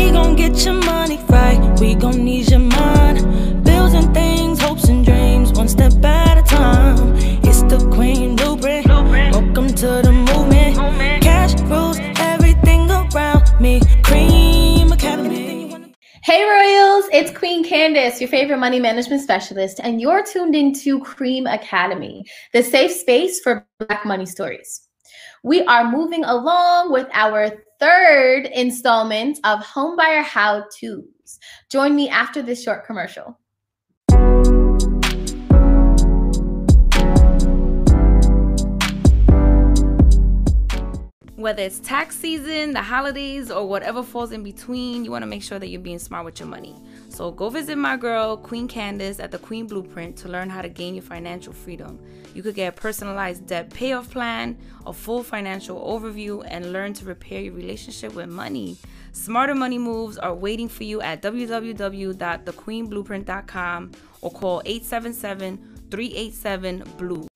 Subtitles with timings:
[0.00, 3.18] We gon' get your money right, we gon' need your mind.
[3.64, 7.14] Bills and things, hopes and dreams, one step at a time.
[7.44, 8.88] It's the Queen Blueprint.
[8.88, 10.76] Welcome to the movement.
[11.22, 13.82] Cash rules everything around me.
[14.02, 15.94] Cream Academy.
[16.24, 21.46] Hey Royals, it's Queen Candace, your favorite money management specialist, and you're tuned into Cream
[21.46, 22.24] Academy,
[22.54, 24.80] the safe space for Black money stories.
[25.44, 31.38] We are moving along with our third installment of Homebuyer How To's.
[31.70, 33.38] Join me after this short commercial.
[41.36, 45.42] Whether it's tax season, the holidays, or whatever falls in between, you want to make
[45.42, 46.76] sure that you're being smart with your money.
[47.20, 50.70] So go visit my girl, Queen Candace, at the Queen Blueprint to learn how to
[50.70, 51.98] gain your financial freedom.
[52.34, 54.56] You could get a personalized debt payoff plan,
[54.86, 58.78] a full financial overview, and learn to repair your relationship with money.
[59.12, 65.58] Smarter money moves are waiting for you at www.thequeenblueprint.com or call 877
[65.90, 67.29] 387 Blue.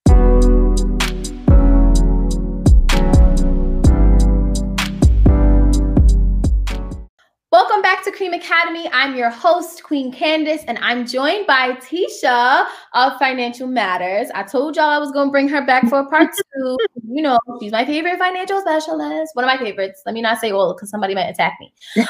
[8.44, 8.90] Academy.
[8.92, 14.28] I'm your host, Queen Candace, and I'm joined by Tisha of Financial Matters.
[14.34, 16.76] I told y'all I was going to bring her back for part two.
[17.08, 19.30] you know, she's my favorite financial specialist.
[19.34, 20.02] One of my favorites.
[20.04, 21.72] Let me not say all because somebody might attack me.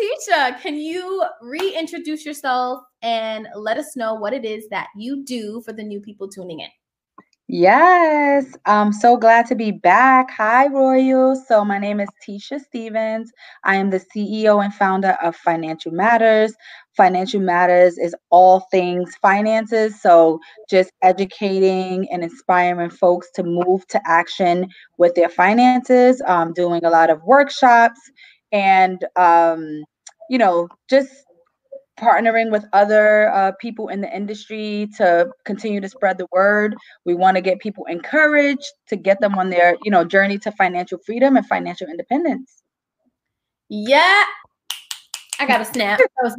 [0.00, 5.62] Tisha, can you reintroduce yourself and let us know what it is that you do
[5.64, 6.68] for the new people tuning in?
[7.46, 10.30] Yes, I'm so glad to be back.
[10.30, 11.36] Hi, Royal.
[11.36, 13.30] So, my name is Tisha Stevens.
[13.64, 16.54] I am the CEO and founder of Financial Matters.
[16.96, 20.00] Financial Matters is all things finances.
[20.00, 26.82] So, just educating and inspiring folks to move to action with their finances, um, doing
[26.86, 28.00] a lot of workshops
[28.52, 29.84] and, um,
[30.30, 31.10] you know, just
[31.98, 36.74] partnering with other uh, people in the industry to continue to spread the word.
[37.04, 40.52] We want to get people encouraged to get them on their, you know, journey to
[40.52, 42.62] financial freedom and financial independence.
[43.68, 44.24] Yeah.
[45.38, 46.00] I got a snap.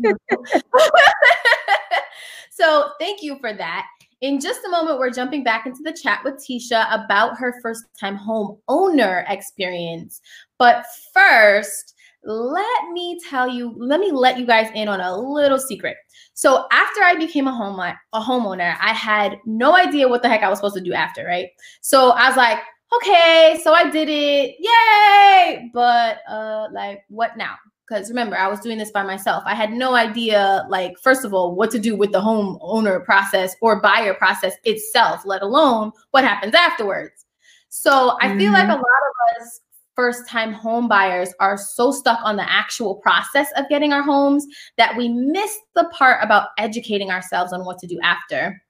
[2.52, 3.86] so thank you for that.
[4.22, 7.84] In just a moment, we're jumping back into the chat with Tisha about her first
[8.00, 10.22] time home owner experience.
[10.58, 11.95] But first,
[12.26, 15.96] let me tell you, let me let you guys in on a little secret.
[16.34, 20.42] So after I became a home a homeowner, I had no idea what the heck
[20.42, 21.50] I was supposed to do after, right?
[21.82, 22.60] So I was like,
[22.98, 25.70] okay, so I did it, yay!
[25.74, 27.56] But uh, like, what now?
[27.88, 29.44] Because remember, I was doing this by myself.
[29.46, 33.56] I had no idea, like, first of all, what to do with the homeowner process
[33.62, 37.26] or buyer process itself, let alone what happens afterwards.
[37.70, 38.82] So I feel like a mm-hmm.
[38.82, 39.60] lot of us
[39.96, 44.46] first time home buyers are so stuck on the actual process of getting our homes
[44.78, 48.62] that we miss the part about educating ourselves on what to do after.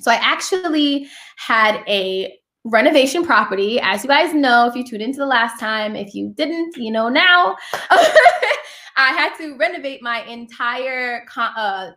[0.00, 3.80] So I actually had a renovation property.
[3.80, 6.90] As you guys know, if you tuned into the last time, if you didn't, you
[6.90, 7.56] know now.
[8.98, 11.92] I had to renovate my entire con- uh,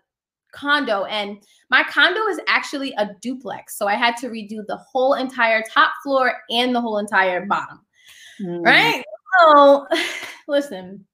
[0.54, 3.78] condo, and my condo is actually a duplex.
[3.78, 7.80] So I had to redo the whole entire top floor and the whole entire bottom.
[8.42, 8.66] Mm.
[8.66, 9.04] Right?
[9.42, 9.88] So,
[10.48, 11.06] listen.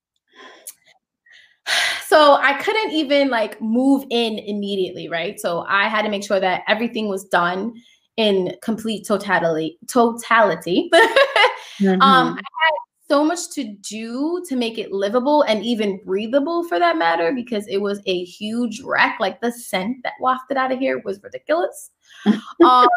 [2.08, 5.40] So I couldn't even like move in immediately, right?
[5.40, 7.74] So I had to make sure that everything was done
[8.16, 9.80] in complete totality.
[9.88, 10.90] Totality.
[10.94, 12.02] mm-hmm.
[12.02, 12.74] Um, I had
[13.10, 17.68] so much to do to make it livable and even breathable for that matter because
[17.68, 19.18] it was a huge wreck.
[19.20, 21.92] Like the scent that wafted out of here was ridiculous.
[22.66, 22.88] um,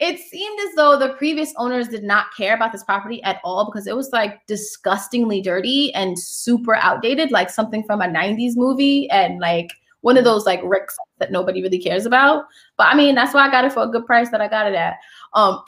[0.00, 3.66] it seemed as though the previous owners did not care about this property at all
[3.66, 9.08] because it was like disgustingly dirty and super outdated, like something from a 90s movie
[9.10, 9.70] and like
[10.00, 12.44] one of those like ricks that nobody really cares about.
[12.76, 14.66] But I mean, that's why I got it for a good price that I got
[14.66, 14.96] it at.
[15.32, 15.62] Um,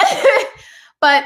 [1.01, 1.25] but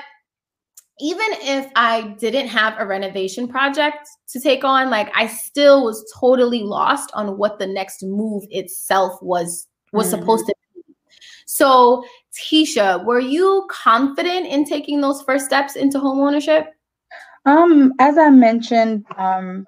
[1.00, 6.04] even if I didn't have a renovation project to take on, like I still was
[6.18, 10.20] totally lost on what the next move itself was was mm-hmm.
[10.20, 10.54] supposed to
[11.52, 16.68] so, Tisha, were you confident in taking those first steps into homeownership?
[17.44, 19.66] Um, as I mentioned um,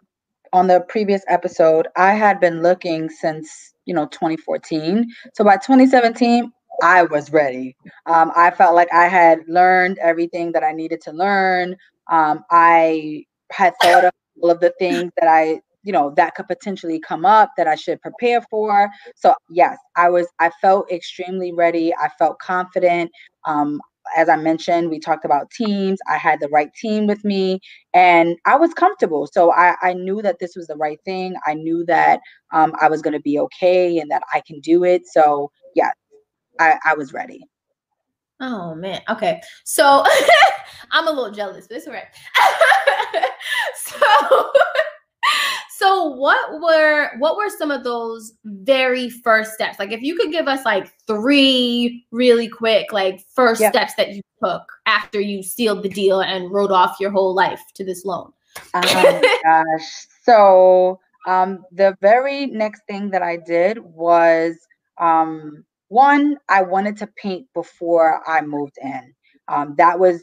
[0.52, 5.10] on the previous episode, I had been looking since you know 2014.
[5.34, 6.52] So by 2017,
[6.84, 7.74] I was ready.
[8.06, 11.74] Um, I felt like I had learned everything that I needed to learn.
[12.08, 16.46] Um, I had thought of all of the things that I you know that could
[16.46, 18.88] potentially come up that I should prepare for.
[19.16, 21.94] So yes, I was I felt extremely ready.
[21.94, 23.10] I felt confident.
[23.44, 23.80] Um,
[24.16, 25.98] as I mentioned, we talked about teams.
[26.08, 27.60] I had the right team with me
[27.94, 29.28] and I was comfortable.
[29.32, 31.34] So I, I knew that this was the right thing.
[31.46, 32.20] I knew that
[32.52, 35.02] um, I was going to be okay and that I can do it.
[35.06, 35.90] So, yeah,
[36.58, 37.46] I, I was ready.
[38.40, 39.00] Oh, man.
[39.08, 39.40] Okay.
[39.64, 40.04] So
[40.90, 42.06] I'm a little jealous, but it's all right.
[43.76, 44.52] so.
[45.82, 49.80] So what were what were some of those very first steps?
[49.80, 53.72] Like if you could give us like three really quick like first yep.
[53.72, 57.60] steps that you took after you sealed the deal and wrote off your whole life
[57.74, 58.32] to this loan.
[58.74, 60.06] Oh gosh.
[60.22, 64.54] So um the very next thing that I did was
[64.98, 69.12] um one, I wanted to paint before I moved in.
[69.48, 70.22] Um, that was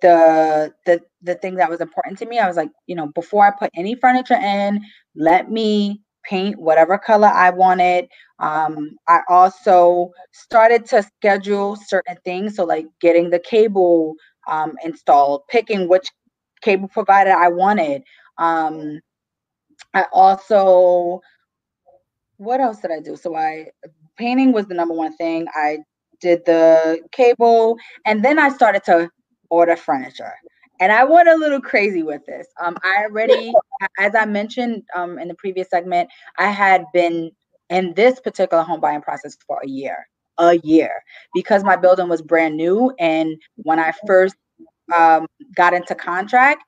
[0.00, 2.38] the the the thing that was important to me.
[2.38, 4.80] I was like, you know, before I put any furniture in,
[5.14, 8.08] let me paint whatever color I wanted.
[8.38, 14.14] Um, I also started to schedule certain things, so like getting the cable
[14.46, 16.08] um, installed, picking which
[16.62, 18.02] cable provider I wanted.
[18.38, 19.00] Um,
[19.94, 21.20] I also,
[22.36, 23.16] what else did I do?
[23.16, 23.70] So I
[24.16, 25.46] painting was the number one thing.
[25.54, 25.78] I
[26.20, 29.10] did the cable, and then I started to
[29.50, 30.34] order furniture.
[30.80, 32.46] And I went a little crazy with this.
[32.62, 33.52] Um, I already,
[33.98, 36.08] as I mentioned um, in the previous segment,
[36.38, 37.32] I had been
[37.68, 40.06] in this particular home buying process for a year,
[40.38, 41.02] a year,
[41.34, 42.92] because my building was brand new.
[42.98, 44.36] And when I first
[44.96, 46.62] um, got into contract,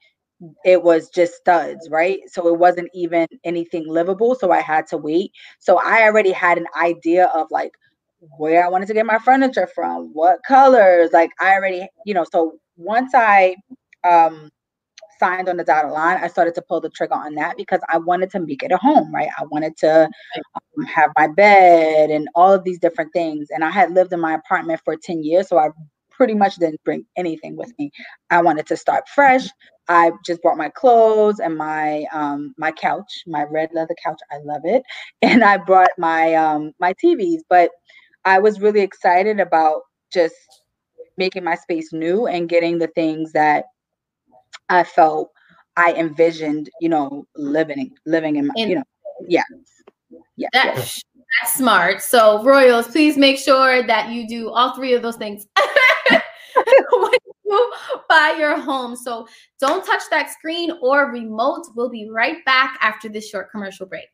[0.64, 2.18] it was just studs, right?
[2.26, 4.34] So it wasn't even anything livable.
[4.34, 5.32] So I had to wait.
[5.58, 7.72] So I already had an idea of like
[8.38, 11.10] where I wanted to get my furniture from, what colors.
[11.12, 13.56] Like I already, you know, so once I
[14.08, 14.50] um,
[15.18, 17.98] signed on the dotted line, I started to pull the trigger on that because I
[17.98, 19.28] wanted to make it a home, right?
[19.38, 23.48] I wanted to um, have my bed and all of these different things.
[23.50, 25.68] And I had lived in my apartment for 10 years, so I
[26.10, 27.90] pretty much didn't bring anything with me.
[28.30, 29.46] I wanted to start fresh.
[29.88, 34.20] I just brought my clothes and my um, my couch, my red leather couch.
[34.30, 34.82] I love it,
[35.22, 37.40] and I brought my um, my TVs.
[37.48, 37.70] But
[38.24, 39.82] I was really excited about
[40.12, 40.34] just
[41.20, 43.66] making my space new and getting the things that
[44.70, 45.30] I felt
[45.76, 48.84] I envisioned, you know, living living in my, in, you know,
[49.28, 49.44] yeah.
[50.36, 50.48] Yeah.
[50.52, 51.02] That, yes.
[51.40, 52.02] That's smart.
[52.02, 55.46] So Royals, please make sure that you do all three of those things
[56.92, 57.12] when
[57.44, 57.72] you
[58.08, 58.96] buy your home.
[58.96, 59.28] So
[59.60, 61.66] don't touch that screen or remote.
[61.76, 64.08] We'll be right back after this short commercial break.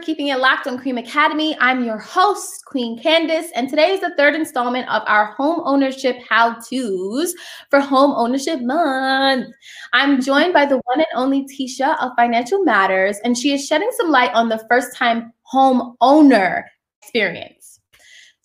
[0.00, 1.56] For keeping it locked on Cream Academy.
[1.60, 6.16] I'm your host, Queen Candace, and today is the third installment of our home ownership
[6.28, 7.34] how to's
[7.70, 9.48] for Home Ownership Month.
[9.92, 13.90] I'm joined by the one and only Tisha of Financial Matters, and she is shedding
[13.96, 16.70] some light on the first time home owner
[17.02, 17.80] experience.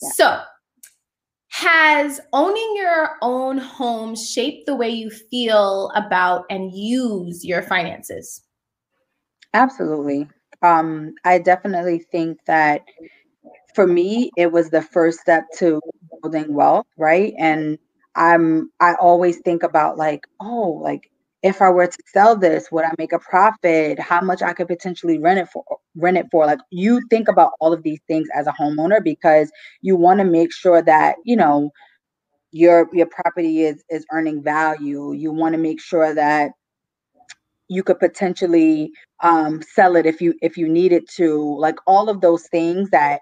[0.01, 0.09] Yeah.
[0.13, 0.41] So,
[1.49, 8.41] has owning your own home shaped the way you feel about and use your finances?
[9.53, 10.27] Absolutely
[10.65, 12.81] um, I definitely think that
[13.75, 15.81] for me, it was the first step to
[16.21, 17.33] building wealth, right?
[17.39, 17.77] And
[18.15, 21.11] I'm I always think about like, oh, like
[21.43, 23.99] if I were to sell this, would I make a profit?
[23.99, 25.63] How much I could potentially rent it for
[25.95, 26.45] rent it for?
[26.45, 30.25] Like you think about all of these things as a homeowner because you want to
[30.25, 31.71] make sure that, you know,
[32.51, 35.13] your your property is is earning value.
[35.13, 36.51] You want to make sure that
[37.67, 38.91] you could potentially
[39.21, 43.21] um, sell it if you if you needed to like all of those things that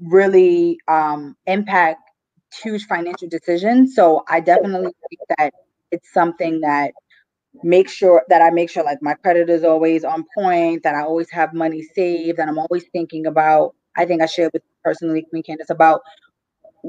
[0.00, 2.00] really um, impact
[2.62, 3.94] huge financial decisions.
[3.94, 5.52] So i definitely think that
[5.90, 6.92] it's something that
[7.62, 11.02] make sure that i make sure like my credit is always on point that i
[11.02, 15.24] always have money saved and i'm always thinking about i think i shared with personally
[15.30, 16.00] queen candace about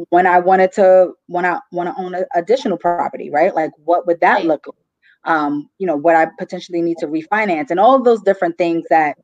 [0.09, 3.53] when i wanted to when i want to own an additional property right?
[3.55, 4.75] Like what would that look like
[5.25, 8.85] um, you know, what I potentially need to refinance and all of those different things
[8.89, 9.17] that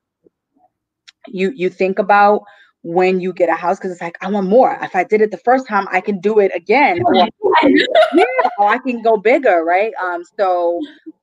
[1.27, 2.41] you you think about
[2.83, 4.77] when you get a house because it's like I want more.
[4.81, 6.99] If I did it the first time, I can do it again.
[7.05, 7.27] Or, yeah,
[8.59, 9.93] or I can go bigger, right?
[10.01, 10.79] Um, so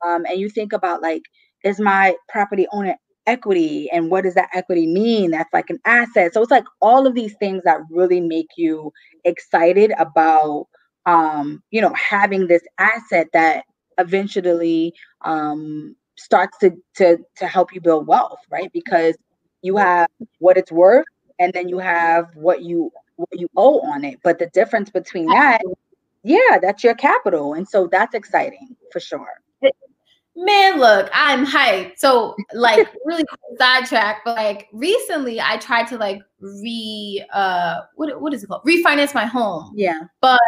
[0.07, 1.23] um, and you think about like,
[1.65, 5.33] is my property owner equity and what does that equity mean?
[5.33, 6.33] That's like an asset.
[6.33, 8.93] So it's like all of these things that really make you
[9.25, 10.67] excited about
[11.07, 13.65] um, you know, having this asset that
[13.99, 18.71] eventually um starts to to to help you build wealth, right?
[18.73, 19.17] Because
[19.63, 21.07] you have what it's worth
[21.39, 24.19] and then you have what you what you owe on it.
[24.23, 25.63] But the difference between that,
[26.23, 27.55] yeah, that's your capital.
[27.55, 29.41] And so that's exciting for sure.
[30.41, 31.99] Man, look, I'm hyped.
[31.99, 33.25] So, like, really
[33.59, 38.63] sidetrack, but like recently, I tried to like re uh what what is it called
[38.65, 39.73] refinance my home.
[39.75, 40.03] Yeah.
[40.21, 40.41] But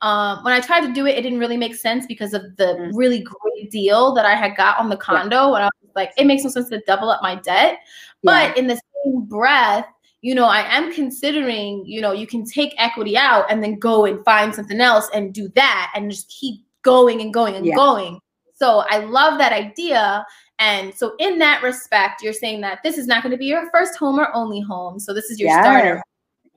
[0.00, 2.64] um, when I tried to do it, it didn't really make sense because of the
[2.64, 2.96] mm-hmm.
[2.96, 5.36] really great deal that I had got on the condo.
[5.36, 5.56] Yeah.
[5.56, 7.78] And I was like, it makes no sense to double up my debt.
[8.22, 8.48] Yeah.
[8.48, 9.86] But in the same breath,
[10.22, 14.06] you know, I am considering, you know, you can take equity out and then go
[14.06, 17.74] and find something else and do that and just keep going and going and yeah.
[17.74, 18.20] going.
[18.54, 20.24] So I love that idea.
[20.58, 23.68] And so, in that respect, you're saying that this is not going to be your
[23.70, 25.00] first home or only home.
[25.00, 26.02] So, this is your yes, starter.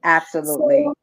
[0.03, 0.83] Absolutely.
[0.85, 0.93] So,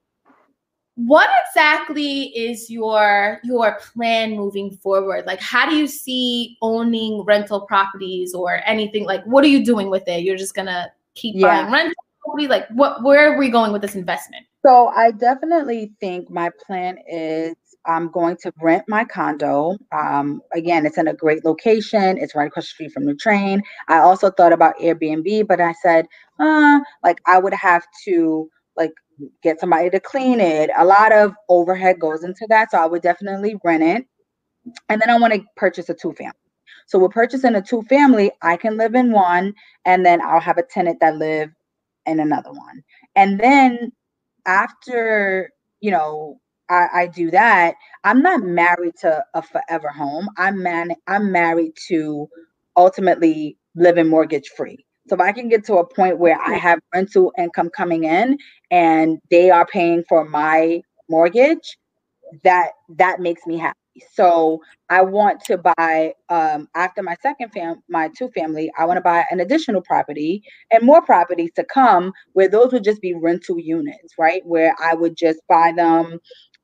[0.96, 7.62] what exactly is your your plan moving forward like how do you see owning rental
[7.62, 10.86] properties or anything like what are you doing with it you're just gonna
[11.16, 11.62] keep yeah.
[11.62, 15.92] buying rental property like what where are we going with this investment so i definitely
[15.98, 19.76] think my plan is I'm going to rent my condo.
[19.92, 22.18] Um, again, it's in a great location.
[22.18, 23.62] It's right across the street from the train.
[23.88, 26.06] I also thought about Airbnb, but I said,
[26.40, 28.92] uh, like I would have to like
[29.42, 30.70] get somebody to clean it.
[30.76, 34.06] A lot of overhead goes into that, so I would definitely rent it.
[34.88, 36.32] And then I want to purchase a two family.
[36.86, 38.32] So we're purchasing a two family.
[38.42, 41.50] I can live in one, and then I'll have a tenant that live
[42.06, 42.82] in another one.
[43.16, 43.92] And then
[44.46, 45.50] after
[45.80, 46.38] you know
[46.68, 50.28] I, I do that, I'm not married to a forever home.
[50.38, 52.28] I'm man I'm married to
[52.76, 54.84] ultimately living mortgage free.
[55.08, 58.38] So if I can get to a point where I have rental income coming in
[58.70, 61.76] and they are paying for my mortgage,
[62.42, 63.78] that that makes me happy.
[64.12, 68.70] So I want to buy um, after my second fam, my two family.
[68.78, 70.42] I want to buy an additional property
[70.72, 74.42] and more properties to come, where those would just be rental units, right?
[74.44, 76.18] Where I would just buy them,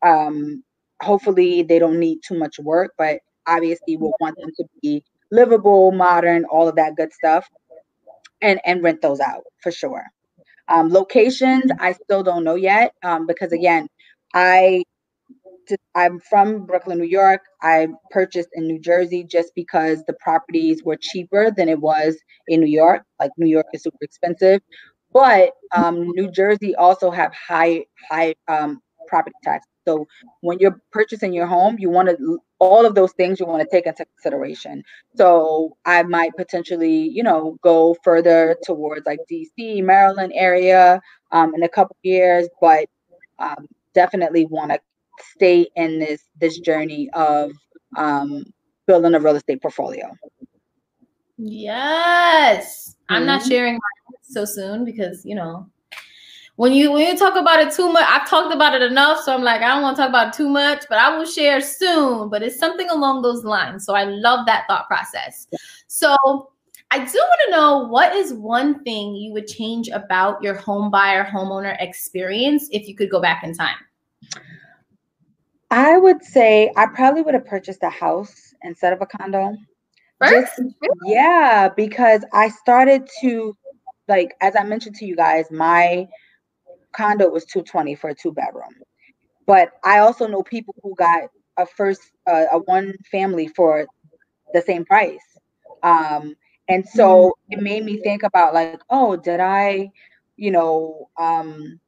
[0.05, 0.63] um,
[1.03, 5.93] hopefully, they don't need too much work, but obviously, we'll want them to be livable,
[5.93, 7.49] modern, all of that good stuff,
[8.43, 10.05] and and rent those out for sure.
[10.69, 13.89] Um, locations, I still don't know yet um, because again,
[14.35, 14.85] I
[15.95, 17.43] I'm from Brooklyn, New York.
[17.63, 22.17] I purchased in New Jersey just because the properties were cheaper than it was
[22.49, 23.03] in New York.
[23.21, 24.61] Like New York is super expensive,
[25.13, 29.67] but um, New Jersey also have high high um, property tax.
[29.87, 30.07] So
[30.41, 33.69] when you're purchasing your home, you want to all of those things you want to
[33.69, 34.85] take into consideration.
[35.17, 41.01] So I might potentially, you know, go further towards like DC, Maryland area
[41.33, 42.87] um, in a couple years, but
[43.39, 44.81] um, definitely want to
[45.35, 47.53] stay in this this journey of
[47.97, 48.45] um,
[48.87, 50.11] building a real estate portfolio.
[51.39, 53.15] Yes, mm-hmm.
[53.15, 53.51] I'm not mm-hmm.
[53.51, 53.79] sharing
[54.23, 55.67] so soon because you know
[56.61, 59.35] when you when you talk about it too much, I've talked about it enough, so
[59.35, 61.59] I'm like, I don't want to talk about it too much, but I will share
[61.63, 62.29] soon.
[62.29, 63.87] But it's something along those lines.
[63.87, 65.47] So I love that thought process.
[65.87, 66.15] So
[66.91, 70.91] I do want to know what is one thing you would change about your home
[70.91, 73.77] buyer homeowner experience if you could go back in time?
[75.71, 79.57] I would say I probably would have purchased a house instead of a condo.
[80.19, 80.59] First?
[80.59, 80.75] Just,
[81.07, 83.57] yeah, because I started to
[84.09, 86.07] like as I mentioned to you guys, my
[86.93, 88.75] condo was 220 for a two bedroom.
[89.47, 91.25] But I also know people who got
[91.57, 93.87] a first uh, a one family for
[94.53, 95.19] the same price.
[95.83, 96.37] Um,
[96.69, 99.91] and so it made me think about like, oh, did I,
[100.37, 101.81] you know, um,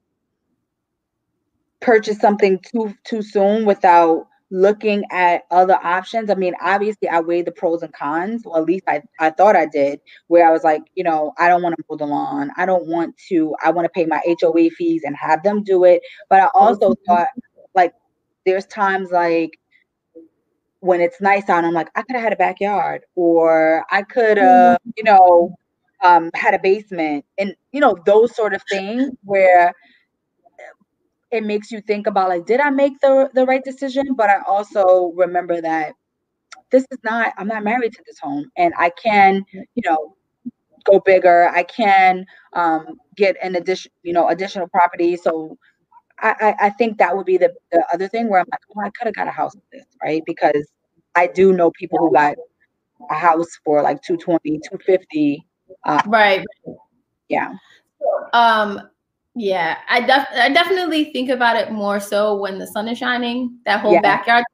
[1.81, 6.29] purchase something too too soon without looking at other options.
[6.29, 9.57] I mean, obviously, I weighed the pros and cons, or at least I, I thought
[9.57, 12.51] I did, where I was like, you know, I don't want to mow the lawn.
[12.59, 15.85] I don't want to, I want to pay my HOA fees and have them do
[15.85, 16.03] it.
[16.29, 17.05] But I also mm-hmm.
[17.07, 17.29] thought,
[17.75, 17.95] like,
[18.45, 19.59] there's times like
[20.81, 24.37] when it's nice out, I'm like, I could have had a backyard, or I could
[24.37, 24.91] have, mm-hmm.
[24.99, 25.57] you know,
[26.05, 29.73] um, had a basement, and, you know, those sort of things where
[31.33, 34.41] it makes you think about like did i make the the right decision but i
[34.47, 35.95] also remember that
[36.71, 40.15] this is not i'm not married to this home and i can you know
[40.85, 41.49] go bigger.
[41.51, 45.17] I can um, get an addition, you know, additional property.
[45.17, 45.59] So
[46.21, 48.81] I, I, I think that would be the, the other thing where I'm like, oh,
[48.81, 50.23] I could have got a house with this, right?
[50.27, 50.71] Because
[51.15, 52.37] I do know people who got
[53.11, 55.47] a house for like 220, 250.
[55.85, 56.45] Uh, right.
[57.29, 57.55] Yeah.
[58.33, 58.81] Um,
[59.35, 63.59] yeah, I def- I definitely think about it more so when the sun is shining.
[63.65, 64.01] That whole yeah.
[64.01, 64.45] backyard,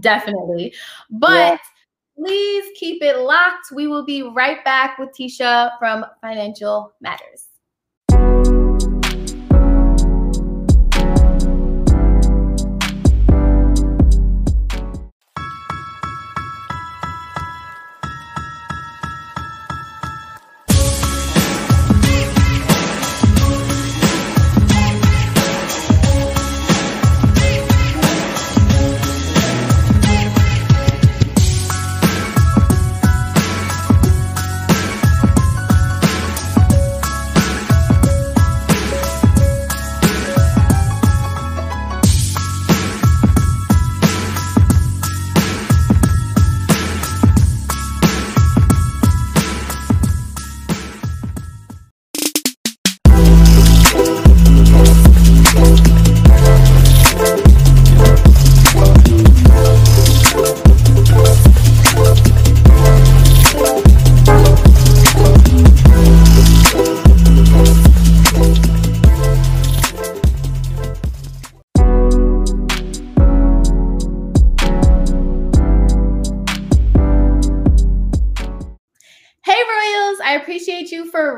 [0.00, 0.74] definitely.
[1.10, 1.58] But yeah.
[2.16, 3.70] please keep it locked.
[3.72, 7.49] We will be right back with Tisha from Financial Matters.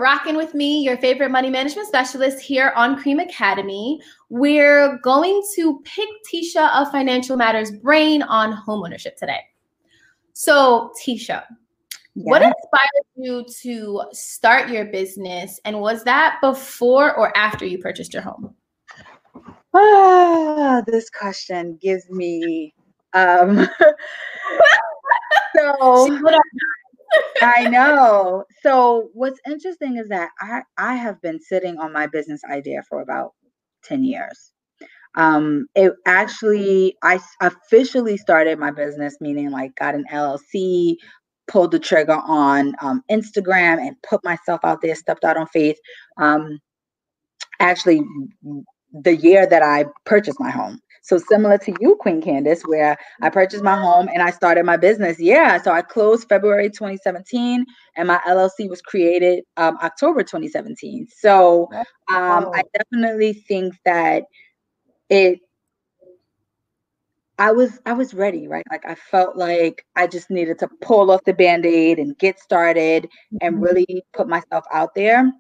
[0.02, 4.00] Rocking with me, your favorite money management specialist here on Cream Academy.
[4.28, 9.40] We're going to pick Tisha of Financial Matters brain on homeownership today.
[10.32, 11.44] So, Tisha,
[12.14, 15.60] what inspired you to start your business?
[15.64, 18.54] And was that before or after you purchased your home?
[19.72, 22.74] Ah, this question gives me
[23.14, 23.68] um
[25.56, 26.20] so
[27.42, 28.44] I know.
[28.62, 33.00] So what's interesting is that I I have been sitting on my business idea for
[33.00, 33.32] about
[33.84, 34.52] 10 years.
[35.16, 40.96] Um it actually I officially started my business meaning like got an LLC,
[41.48, 45.78] pulled the trigger on um, Instagram and put myself out there, stepped out on faith.
[46.18, 46.58] Um
[47.60, 48.02] actually
[48.92, 50.78] the year that I purchased my home.
[51.02, 54.76] So similar to you, Queen Candace, where I purchased my home and I started my
[54.76, 55.18] business.
[55.18, 55.60] Yeah.
[55.60, 61.08] So I closed February 2017 and my LLC was created um, October 2017.
[61.14, 61.68] So
[62.08, 64.24] um, I definitely think that
[65.10, 65.40] it
[67.38, 68.64] I was I was ready, right?
[68.70, 73.08] Like I felt like I just needed to pull off the band-aid and get started
[73.40, 73.64] and mm-hmm.
[73.64, 75.32] really put myself out there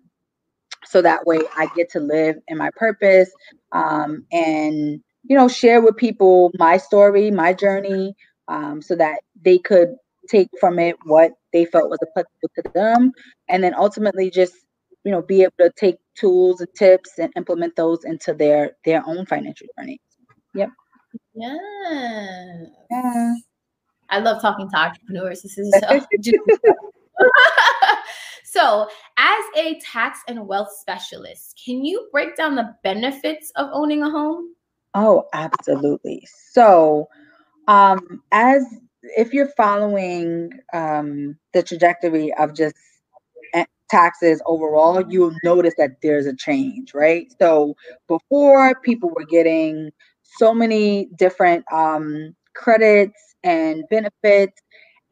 [0.84, 3.30] so that way I get to live in my purpose
[3.70, 8.14] um, and you know, share with people my story, my journey,
[8.48, 9.94] um, so that they could
[10.28, 13.12] take from it what they felt was applicable to them,
[13.48, 14.54] and then ultimately just
[15.04, 19.02] you know be able to take tools and tips and implement those into their their
[19.06, 20.00] own financial journey.
[20.54, 20.70] Yep.
[21.34, 22.64] Yeah.
[22.90, 23.34] Yeah.
[24.10, 25.42] I love talking to entrepreneurs.
[25.42, 26.00] This is so.
[28.44, 34.02] so, as a tax and wealth specialist, can you break down the benefits of owning
[34.02, 34.54] a home?
[34.94, 36.26] Oh, absolutely.
[36.52, 37.08] So,
[37.68, 38.64] um, as
[39.02, 42.76] if you're following um, the trajectory of just
[43.90, 47.26] taxes overall, you'll notice that there's a change, right?
[47.40, 47.74] So,
[48.08, 49.90] before people were getting
[50.38, 54.60] so many different um, credits and benefits,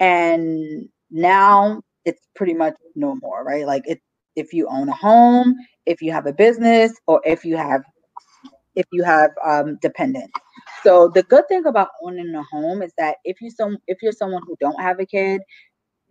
[0.01, 3.67] and now it's pretty much no more, right?
[3.67, 4.01] Like, it,
[4.37, 5.55] if you own a home,
[5.87, 7.83] if you have a business, or if you have
[8.81, 10.33] if you have um, dependents.
[10.83, 14.13] So the good thing about owning a home is that if you some if you're
[14.13, 15.43] someone who don't have a kid,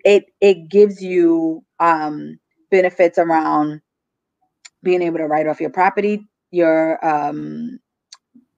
[0.06, 2.40] it it gives you um,
[2.72, 3.82] benefits around
[4.84, 7.80] being able to write off your property, your um,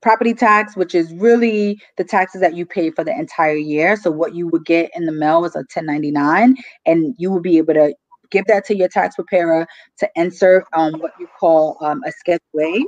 [0.02, 3.96] property tax, which is really the taxes that you pay for the entire year.
[3.96, 7.58] So what you would get in the mail is a 1099, and you will be
[7.58, 7.94] able to
[8.32, 9.68] give that to your tax preparer
[10.00, 12.86] to insert um, what you call um, a Schedule A,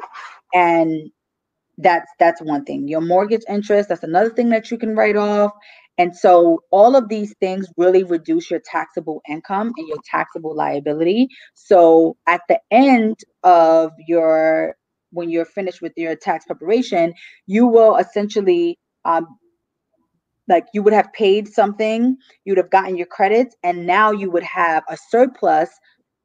[0.53, 1.11] and
[1.79, 2.87] that's that's one thing.
[2.87, 5.51] Your mortgage interest that's another thing that you can write off.
[5.97, 11.29] And so all of these things really reduce your taxable income and your taxable liability.
[11.55, 14.75] So at the end of your
[15.11, 17.13] when you're finished with your tax preparation
[17.47, 19.27] you will essentially um,
[20.49, 24.43] like you would have paid something you'd have gotten your credits and now you would
[24.43, 25.69] have a surplus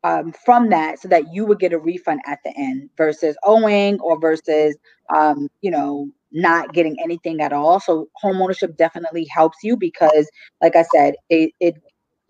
[0.05, 4.01] um, from that so that you would get a refund at the end versus owing
[4.01, 4.77] or versus
[5.15, 7.81] um, you know not getting anything at all.
[7.81, 10.29] So home ownership definitely helps you because
[10.61, 11.75] like i said it, it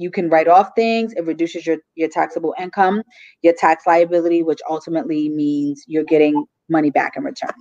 [0.00, 1.12] you can write off things.
[1.14, 3.02] It reduces your your taxable income
[3.42, 7.54] your tax liability which ultimately means you're getting money back in return.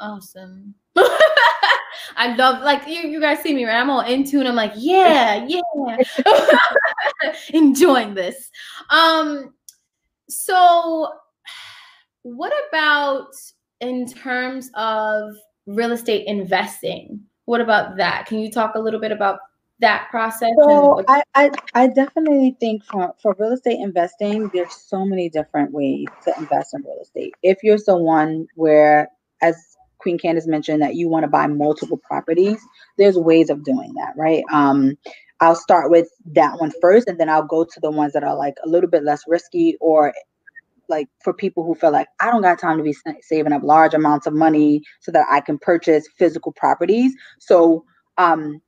[0.00, 0.74] Awesome.
[2.16, 3.80] I love like you, you guys see me right.
[3.80, 5.96] I'm all into and I'm like, yeah, yeah.
[7.52, 8.50] Enjoying this.
[8.90, 9.54] Um,
[10.28, 11.12] so
[12.22, 13.28] what about
[13.80, 15.32] in terms of
[15.66, 17.20] real estate investing?
[17.44, 18.26] What about that?
[18.26, 19.40] Can you talk a little bit about
[19.80, 20.52] that process?
[20.58, 25.72] So I, I, I definitely think for, for real estate investing, there's so many different
[25.72, 27.34] ways to invest in real estate.
[27.42, 29.08] If you're someone where,
[29.42, 29.56] as
[29.98, 32.60] Queen Candace mentioned that you want to buy multiple properties,
[32.96, 34.44] there's ways of doing that, right?
[34.52, 34.96] Um,
[35.42, 38.36] I'll start with that one first, and then I'll go to the ones that are
[38.36, 40.14] like a little bit less risky or
[40.88, 43.92] like for people who feel like I don't got time to be saving up large
[43.92, 47.12] amounts of money so that I can purchase physical properties.
[47.40, 47.84] So,
[48.18, 48.62] um,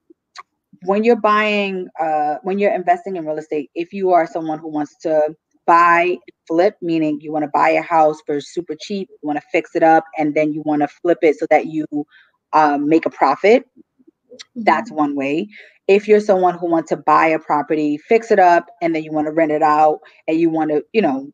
[0.82, 4.68] when you're buying, uh, when you're investing in real estate, if you are someone who
[4.68, 9.26] wants to buy flip meaning you want to buy a house for super cheap you
[9.26, 11.86] want to fix it up and then you want to flip it so that you
[12.52, 14.62] um, make a profit mm-hmm.
[14.62, 15.48] that's one way
[15.88, 19.12] if you're someone who wants to buy a property fix it up and then you
[19.12, 21.30] want to rent it out and you want to you know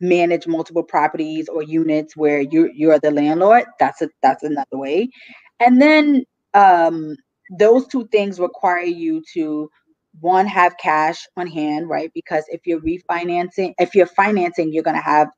[0.00, 5.08] manage multiple properties or units where you you're the landlord that's a that's another way.
[5.60, 6.24] And then
[6.54, 7.16] um
[7.58, 9.70] those two things require you to
[10.20, 12.10] one have cash on hand right?
[12.14, 15.28] Because if you're refinancing if you're financing you're to have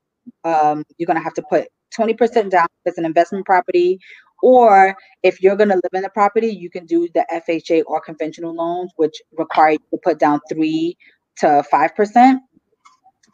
[0.43, 1.67] um, you're to have to put
[1.99, 3.99] 20% down if it's an investment property
[4.45, 7.99] or if you're going to live in the property you can do the fha or
[7.99, 10.97] conventional loans which require you to put down 3
[11.37, 12.37] to 5%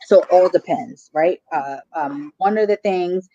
[0.08, 1.40] so all depends right?
[1.52, 3.28] Uh, um, one of the things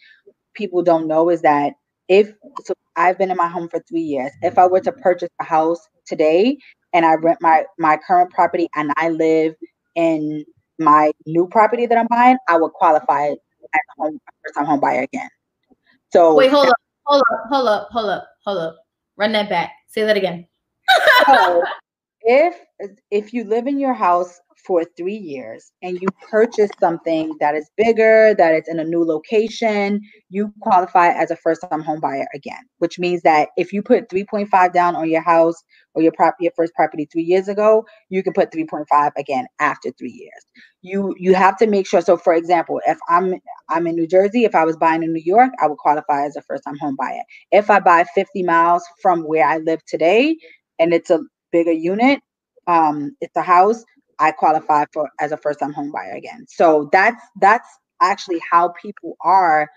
[0.54, 1.74] people don't know is that
[2.08, 2.32] if
[2.64, 4.32] so i've been in my home for three years.
[4.42, 6.58] If i were to purchase a house today
[6.92, 9.54] and I rent my my current property and I live
[9.96, 10.44] in
[10.78, 15.02] my new property that I'm buying, I would qualify as home first time home buyer
[15.02, 15.28] again.
[16.12, 18.76] So wait, hold up, hold up, hold up, hold up, hold up.
[19.16, 19.72] Run that back.
[19.88, 20.46] Say that again.
[21.26, 21.62] so
[22.22, 22.56] if
[23.10, 27.70] if you live in your house for three years and you purchase something that is
[27.76, 32.26] bigger, that is in a new location, you qualify as a first time home buyer
[32.34, 35.62] again, which means that if you put 3.5 down on your house
[35.94, 39.90] or your property, your first property three years ago, you can put 3.5 again after
[39.92, 40.44] three years.
[40.82, 42.00] You you have to make sure.
[42.00, 43.34] So for example, if I'm
[43.68, 46.36] I'm in New Jersey, if I was buying in New York, I would qualify as
[46.36, 47.22] a first time home buyer.
[47.52, 50.36] If I buy 50 miles from where I live today
[50.78, 51.20] and it's a
[51.52, 52.20] bigger unit,
[52.66, 53.84] um, it's a house,
[54.18, 56.46] I qualify for as a first time home buyer again.
[56.48, 57.68] So that's that's
[58.00, 59.68] actually how people are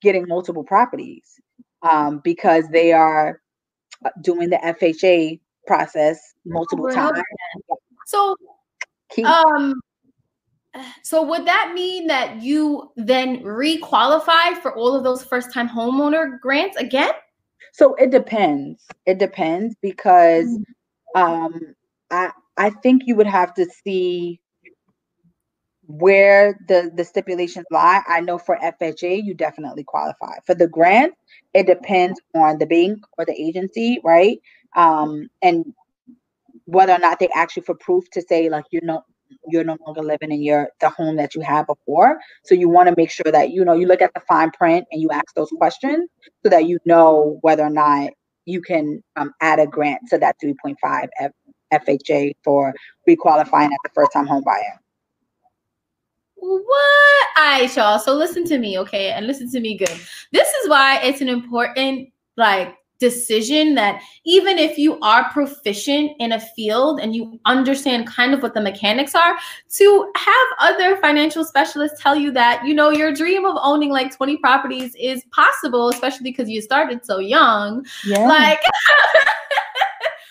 [0.00, 1.40] getting multiple properties
[1.82, 3.40] um, because they are
[4.04, 7.20] uh, doing the FHA process multiple times.
[8.06, 8.36] So,
[9.24, 9.74] um,
[11.02, 16.40] so would that mean that you then requalify for all of those first time homeowner
[16.40, 17.12] grants again?
[17.72, 18.86] So it depends.
[19.06, 20.64] It depends because mm.
[21.20, 21.74] um,
[22.10, 24.40] I I think you would have to see
[25.86, 28.02] where the the stipulations lie.
[28.06, 30.36] I know for FHA you definitely qualify.
[30.46, 31.14] For the grant,
[31.54, 34.38] it depends on the bank or the agency, right?
[34.76, 35.64] Um, and
[36.66, 39.02] whether or not they you for proof to say like you're no
[39.48, 42.18] you're no longer living in your the home that you had before.
[42.44, 44.86] So you want to make sure that you know you look at the fine print
[44.92, 46.08] and you ask those questions
[46.42, 48.10] so that you know whether or not
[48.44, 51.08] you can um, add a grant to that 3.5
[51.72, 52.74] FHA for
[53.08, 54.80] requalifying as a first time home buyer.
[56.36, 57.26] What?
[57.36, 57.98] All right, y'all.
[57.98, 59.10] So listen to me, okay?
[59.10, 59.90] And listen to me good.
[60.32, 66.32] This is why it's an important, like, decision that even if you are proficient in
[66.32, 69.38] a field and you understand kind of what the mechanics are
[69.70, 74.14] to have other financial specialists tell you that you know your dream of owning like
[74.14, 78.26] 20 properties is possible especially because you started so young yeah.
[78.26, 78.60] like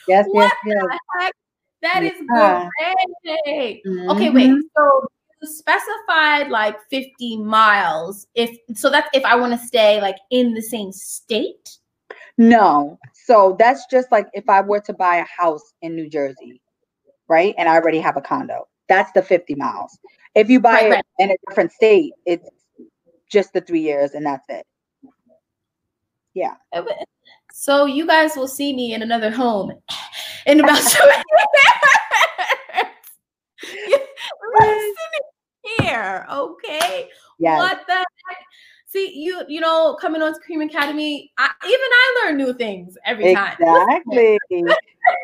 [0.07, 0.75] Yes, what yes,
[1.19, 1.31] yes.
[1.81, 3.83] That is great.
[3.85, 4.09] Mm-hmm.
[4.11, 4.49] Okay, wait.
[4.49, 4.59] Mm-hmm.
[4.75, 5.07] So
[5.41, 8.27] you specified like 50 miles.
[8.35, 11.77] If so that's if I want to stay like in the same state?
[12.37, 12.99] No.
[13.13, 16.61] So that's just like if I were to buy a house in New Jersey,
[17.27, 17.53] right?
[17.57, 18.67] And I already have a condo.
[18.89, 19.97] That's the 50 miles.
[20.33, 21.05] If you buy right, it right.
[21.19, 22.47] in a different state, it's
[23.29, 24.65] just the three years and that's it.
[26.33, 26.55] Yeah.
[27.59, 29.71] So you guys will see me in another home
[30.45, 31.03] in about two
[33.89, 34.95] years.
[35.79, 36.27] here.
[36.31, 37.09] Okay.
[37.39, 37.57] Yes.
[37.57, 38.37] What the heck?
[38.85, 42.95] See, you you know, coming on to Cream Academy, I, even I learn new things
[43.03, 43.57] every time.
[43.59, 44.37] Exactly.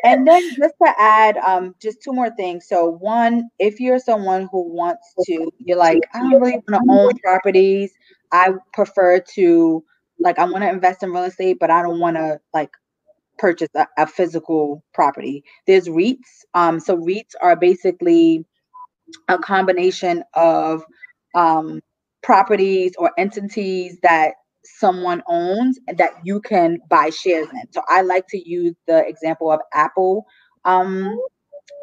[0.02, 2.66] and then just to add, um, just two more things.
[2.68, 6.92] So one, if you're someone who wants to, you're like, I don't really want to
[6.92, 7.92] own properties.
[8.32, 9.84] I prefer to
[10.20, 12.70] like I want to invest in real estate, but I don't want to like
[13.38, 15.44] purchase a, a physical property.
[15.66, 16.44] There's REITs.
[16.54, 18.44] Um, so REITs are basically
[19.28, 20.84] a combination of
[21.34, 21.82] um
[22.22, 27.72] properties or entities that someone owns that you can buy shares in.
[27.72, 30.26] So I like to use the example of Apple
[30.64, 31.18] um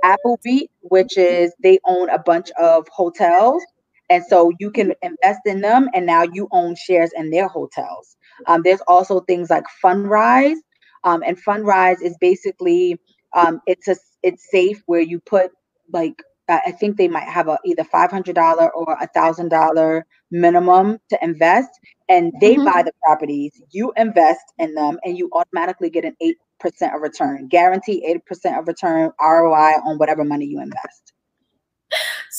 [0.03, 3.63] Apple REIT, which is they own a bunch of hotels.
[4.09, 8.17] And so you can invest in them and now you own shares in their hotels.
[8.47, 10.57] Um, there's also things like Fundrise.
[11.03, 12.99] Um, and Fundrise is basically
[13.35, 15.51] um, it's a it's safe where you put
[15.91, 20.05] like I think they might have a either five hundred dollar or a thousand dollar
[20.31, 21.69] minimum to invest,
[22.09, 22.65] and they Mhm.
[22.65, 23.61] buy the properties.
[23.71, 28.25] You invest in them, and you automatically get an eight percent of return, guarantee eight
[28.25, 31.13] percent of return ROI on whatever money you invest.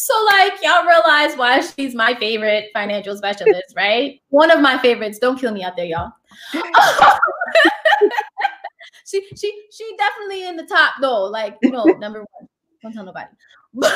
[0.02, 4.20] So, like, y'all realize why she's my favorite financial specialist, right?
[4.30, 5.20] One of my favorites.
[5.20, 6.10] Don't kill me out there, y'all.
[9.06, 11.22] she, she, she definitely in the top though.
[11.26, 12.48] Like, know, number one.
[12.82, 13.28] Don't tell nobody.
[13.74, 13.92] But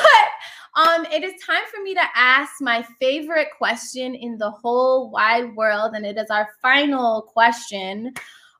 [0.75, 5.55] um, it is time for me to ask my favorite question in the whole wide
[5.55, 8.13] world, and it is our final question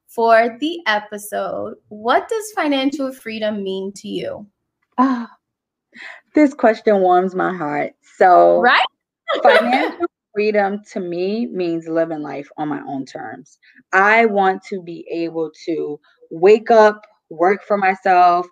[0.05, 1.75] for the episode.
[1.87, 4.45] What does financial freedom mean to you?
[4.97, 5.31] Ah,
[6.37, 7.93] this question warms my heart.
[8.17, 8.85] So, Right?
[9.43, 13.57] financial freedom to me means living life on my own terms.
[13.91, 18.45] I want to be able to wake up, work for myself,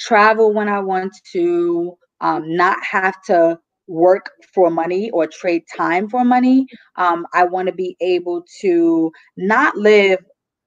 [0.00, 6.08] travel when I want to, um, not have to work for money or trade time
[6.08, 6.66] for money.
[6.96, 10.18] Um, I want to be able to not live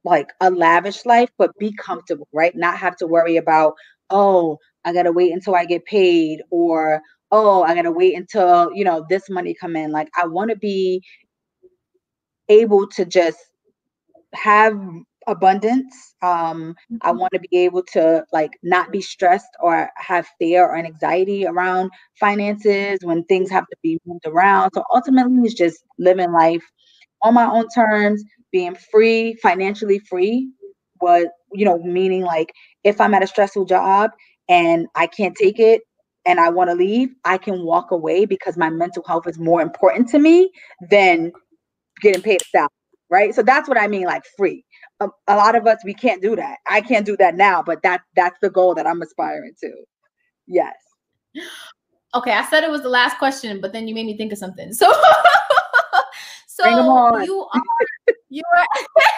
[0.06, 2.56] like a lavish life, but be comfortable, right?
[2.56, 3.74] Not have to worry about,
[4.10, 8.84] oh, I gotta wait until I get paid, or oh, I gotta wait until you
[8.86, 9.92] know this money come in.
[9.92, 11.02] Like I want to be
[12.50, 13.40] able to just
[14.34, 14.80] have
[15.28, 16.16] abundance.
[16.22, 20.76] Um, I want to be able to like not be stressed or have fear or
[20.78, 24.72] anxiety around finances when things have to be moved around.
[24.74, 26.64] So ultimately, it's just living life
[27.24, 30.50] on my own terms, being free, financially free.
[31.00, 32.52] What you know, meaning like
[32.84, 34.12] if I'm at a stressful job
[34.52, 35.82] and I can't take it
[36.26, 39.62] and I want to leave, I can walk away because my mental health is more
[39.62, 40.52] important to me
[40.90, 41.32] than
[42.02, 42.70] getting paid a salary,
[43.10, 43.34] right?
[43.34, 44.64] So that's what I mean, like free.
[45.00, 46.58] A, a lot of us we can't do that.
[46.70, 49.72] I can't do that now, but that that's the goal that I'm aspiring to.
[50.48, 50.76] Yes.
[52.14, 54.38] Okay, I said it was the last question, but then you made me think of
[54.38, 54.72] something.
[56.54, 57.62] So, so you are
[58.32, 58.66] you are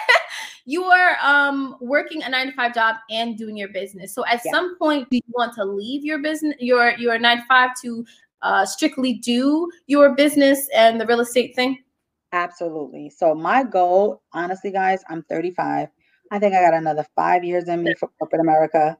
[0.66, 4.14] you are um working a nine to five job and doing your business.
[4.14, 4.52] So at Yeah.
[4.52, 8.04] some point, do you want to leave your business, your your nine to five, to
[8.42, 11.78] uh, strictly do your business and the real estate thing?
[12.32, 13.08] Absolutely.
[13.08, 15.88] So my goal, honestly, guys, I'm 35.
[16.30, 18.98] I think I got another five years in me for corporate America.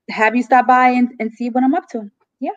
[0.10, 2.12] have you stop by and, and see what I'm up to.
[2.40, 2.52] Yeah.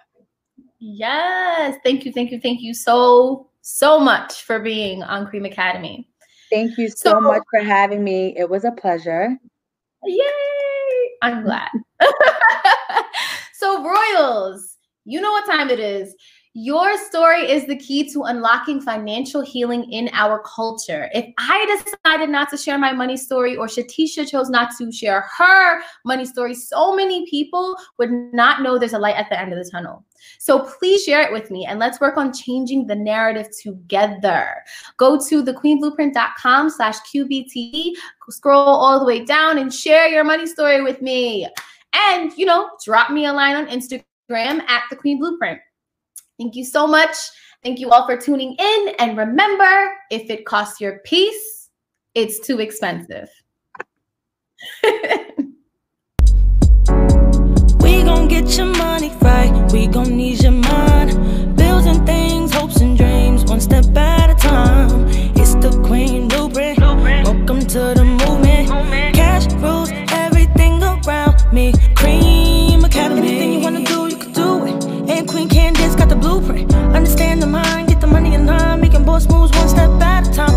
[0.78, 1.78] Yes.
[1.84, 2.12] Thank you.
[2.12, 2.40] Thank you.
[2.40, 6.06] Thank you so, so much for being on Cream Academy.
[6.54, 8.34] Thank you so So- much for having me.
[8.36, 9.36] It was a pleasure.
[10.04, 10.24] Yay.
[11.22, 11.70] I'm glad.
[13.54, 16.14] so, Royals, you know what time it is.
[16.56, 21.10] Your story is the key to unlocking financial healing in our culture.
[21.12, 25.22] If I decided not to share my money story or Shatisha chose not to share
[25.36, 29.52] her money story, so many people would not know there's a light at the end
[29.52, 30.04] of the tunnel.
[30.38, 34.62] So please share it with me and let's work on changing the narrative together.
[34.96, 37.94] Go to thequeenblueprint.com slash QBTE,
[38.28, 41.48] scroll all the way down and share your money story with me.
[41.92, 45.58] And, you know, drop me a line on Instagram at the Queen Blueprint.
[46.38, 47.16] Thank you so much.
[47.62, 48.94] Thank you all for tuning in.
[48.98, 51.70] And remember, if it costs your peace,
[52.14, 53.28] it's too expensive.
[57.80, 59.70] we gon' get your money right.
[59.72, 61.56] We gon' need your mind.
[61.56, 65.03] Bills and things, hopes and dreams, one step at a time.
[79.14, 79.93] Force moves one step